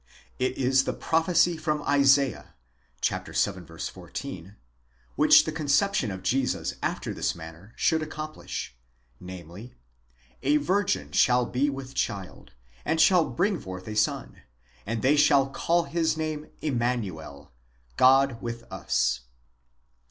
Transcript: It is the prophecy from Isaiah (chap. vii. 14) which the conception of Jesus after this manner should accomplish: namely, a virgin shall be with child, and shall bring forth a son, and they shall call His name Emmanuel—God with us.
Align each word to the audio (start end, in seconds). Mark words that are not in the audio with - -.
It 0.39 0.57
is 0.57 0.85
the 0.85 0.93
prophecy 0.93 1.57
from 1.57 1.83
Isaiah 1.83 2.55
(chap. 3.01 3.27
vii. 3.27 3.61
14) 3.77 4.55
which 5.15 5.45
the 5.45 5.51
conception 5.51 6.09
of 6.09 6.23
Jesus 6.23 6.73
after 6.81 7.13
this 7.13 7.35
manner 7.35 7.71
should 7.75 8.01
accomplish: 8.01 8.75
namely, 9.19 9.75
a 10.41 10.57
virgin 10.57 11.11
shall 11.11 11.45
be 11.45 11.69
with 11.69 11.93
child, 11.93 12.53
and 12.83 12.99
shall 12.99 13.29
bring 13.29 13.59
forth 13.59 13.87
a 13.87 13.95
son, 13.95 14.41
and 14.87 15.03
they 15.03 15.15
shall 15.15 15.47
call 15.47 15.83
His 15.83 16.17
name 16.17 16.47
Emmanuel—God 16.63 18.41
with 18.41 18.63
us. 18.73 19.19